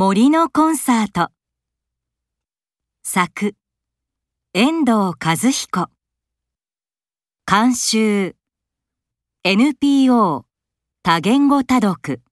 [0.00, 1.32] 森のコンサート。
[3.02, 3.56] 作。
[4.54, 5.88] 遠藤和彦。
[7.44, 8.36] 監修。
[9.42, 10.46] NPO
[11.02, 12.22] 多言語多読。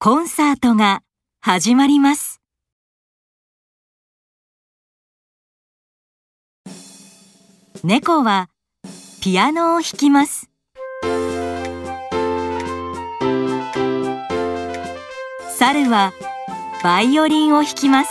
[0.00, 1.02] コンサートが
[1.40, 2.40] 始まります。
[7.84, 8.50] 猫は
[9.20, 10.48] ピアノを弾きます。
[15.58, 16.12] 猿は
[16.84, 18.10] バイオリンを弾きます。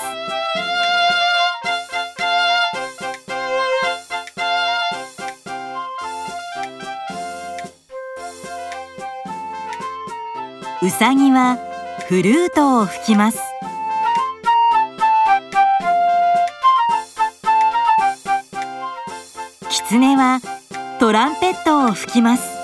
[10.82, 11.58] うさぎは
[12.10, 13.40] フルートを吹きます。
[19.70, 20.42] キツネは
[21.00, 22.58] トランペットを吹きます。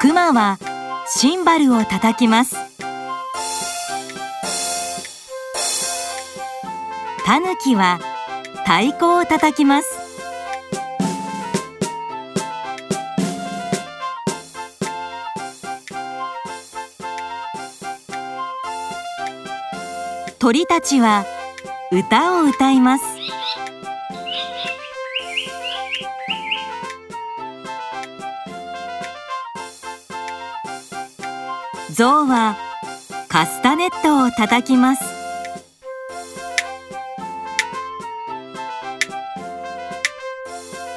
[0.00, 0.58] クマは
[1.06, 2.56] シンバルを叩きます。
[7.26, 7.98] タヌキは
[8.64, 9.95] 太鼓を叩きます。
[20.38, 21.24] 鳥たちは
[21.90, 23.04] 歌を歌います。
[31.94, 32.56] 象は
[33.28, 35.02] カスタネットを叩きます。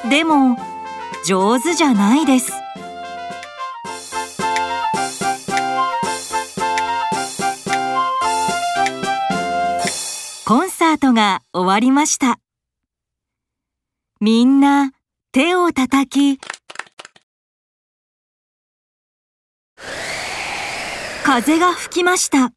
[0.09, 0.57] でも
[1.25, 2.51] 上手じゃないです。
[10.49, 12.39] コンサートが終わりました。
[14.19, 14.93] みんな
[15.31, 16.41] 手を叩き。
[21.23, 22.51] 風が吹きました。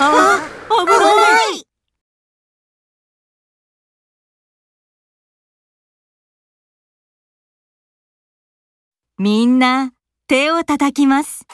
[0.00, 1.64] あ、危ない。
[9.18, 9.92] みんな
[10.26, 11.46] 手を叩きます。